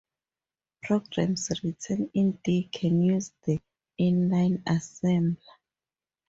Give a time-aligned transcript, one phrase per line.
[0.81, 3.61] Programs written in D can use the
[3.99, 5.37] inline assembler.